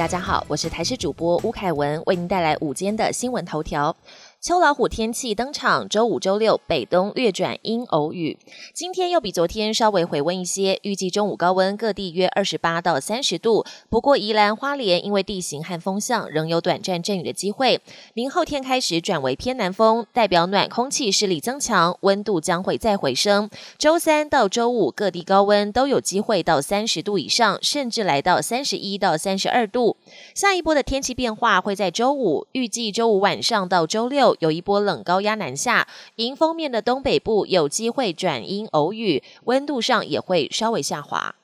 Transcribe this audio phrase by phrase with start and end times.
[0.00, 3.94] 大家好，我是台视主播吴凯文，为您带来午间的新闻头条。
[4.40, 8.38] 秋老虎天气登场，周五、周六北东略转阴偶雨。
[8.72, 13.66] 今天又比昨天稍微回温一些，预计中午高温各地约二十八到三十度。
[13.90, 17.82] 不过宜兰花莲因为地形和风向，仍有短暂阵雨的机会。
[18.14, 23.50] 明后天开始转为偏南风，代表暖空气势力增强，温度将会再回升。
[23.76, 29.98] 周三到周五各地高温都有机会到三十度以上，甚至来到三十一到三十二度。
[30.34, 34.29] 下一波的天气变化会在周五，预计周五晚上到周六。
[34.38, 41.34] 有一波冷高压南下，迎风面的东北部有机会转阴偶雨，温度上也会稍微下滑。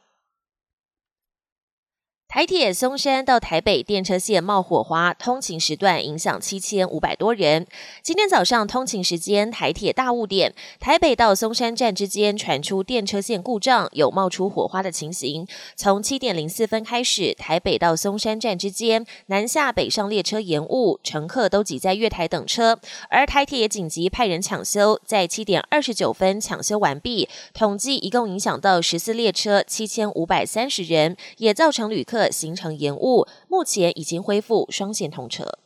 [2.29, 7.67] 台铁松山到台北电车线冒火花，通勤时段影响七千五百多人。
[8.03, 15.47] 今天早上通勤时间，台铁大雾点，台北到松山站之间传出电车线故障，有冒出火花的情形。
[15.77, 27.29] 从七点零四分开始，台北到松山站之间南下北上列车延误，乘客都挤在月台等车，而台铁紧急派人抢修，在七点二十九分抢修完毕。
[27.55, 32.16] 统计一共影响到十四列车七千五百三十人，也造成旅客。
[32.31, 35.59] 形成延误，目前已经恢复双线通车。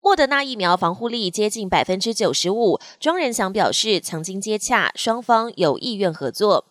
[0.00, 6.66] 莫德纳疫苗防护力接近百分之九十五，庄仁祥表示曾经接洽，双方有意愿合作。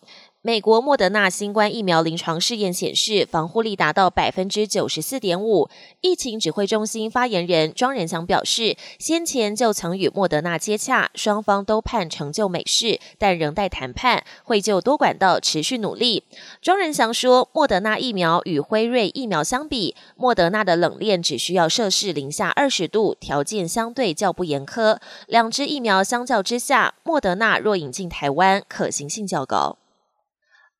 [0.46, 5.70] 美国莫德纳新冠疫苗临床试验显示，防护力达到百分之九十四点五。
[6.02, 16.24] 疫情指挥中心发言人庄仁祥表示，先前就曾与莫德纳接洽，双方都盼成就美事，但仍待谈判，会就多管道持续努力。
[16.60, 24.98] 庄仁祥说，莫德纳疫苗与辉瑞疫苗相比，莫德纳的冷链只需要摄氏零下二十度，条件相对较不严苛。
[25.26, 29.78] 两支疫苗相较之下，莫德纳若引进台湾，可行性较高。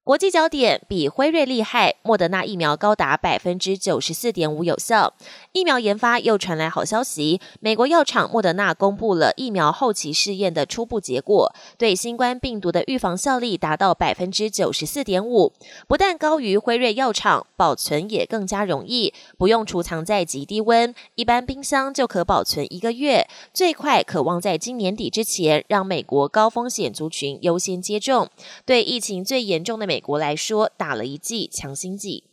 [0.05, 5.15] 国际焦点比辉瑞厉害，莫德纳疫苗高达百分之九十四点五有效。
[5.53, 15.55] 疫苗研发又传来好消息，美国药厂莫德纳公布了疫苗后期试验的初步结果，对新冠病毒的预防效力达到百分之九十四点五，
[15.89, 28.29] 不但高于辉瑞药厂，保存也更加容易，不用储藏在极低温，一般冰箱就可保存一个月，最快可望在今年底之前让美国高风险族群优先接种。
[28.67, 29.94] 对疫情最严重的美。
[29.95, 32.25] 美国来说，打了一剂强心剂。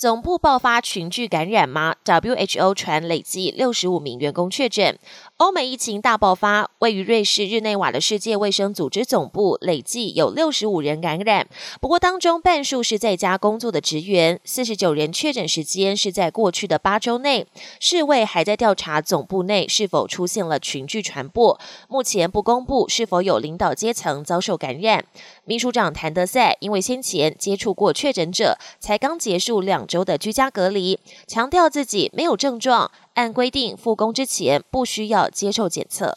[0.00, 4.98] 总部爆发群聚感染吗？WHO 传累计六十五名员工确诊。
[5.36, 11.46] 欧美疫情大爆发，位于瑞士日内瓦的世界卫生组织总部累计有六十五人感染，
[11.82, 17.46] 不过当中半数是在家工作的职员，四十九人确诊时间是在过去的八周内。
[17.78, 25.04] 世卫还在调查总部内是否出现了群聚传播，目前不公布是否有领导阶层遭受感染。
[25.44, 32.92] 秘书长谭德赛因为先前接触过确诊者，才刚结束两州的居家隔离，强调自己没有症状。
[33.14, 36.16] 按规定复工之前不需要接受检测。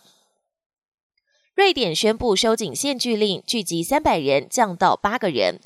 [1.56, 5.60] 瑞典宣布收紧限聚令，聚集三百人降到八个人。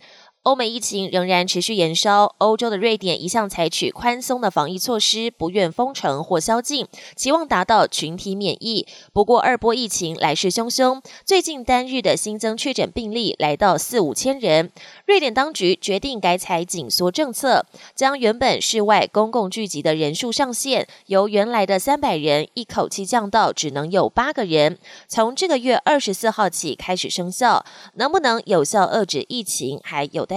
[0.47, 6.87] 欧美疫情仍然持续延烧，欧洲的瑞典一向采取宽松的防疫措施，不愿封城或宵禁，
[7.17, 8.87] 期望达到群体免疫。
[9.11, 14.71] 不过二波疫情来势汹汹，最近单日的新增确诊病例来到四五千人。
[15.05, 24.77] 瑞典当局决定改采紧缩政策，将原本室外公共聚集的人数上限由原来的三百人一口气降到只能有八个人。
[25.09, 27.65] 从这个月二十四号起开始生效，
[27.95, 30.36] 能不能有效遏制疫情，还有待